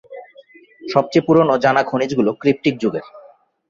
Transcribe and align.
সবচেয়ে 0.83 1.25
পুরনো 1.27 1.53
জানা 1.63 1.81
খনিজগুলো 1.83 2.29
ক্রিপ্টিক 2.41 2.75
যুগের। 2.81 3.05